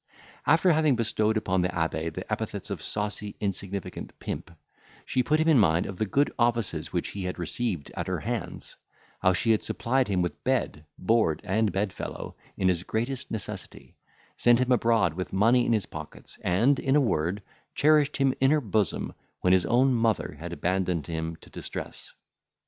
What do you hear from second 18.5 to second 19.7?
bosom, when his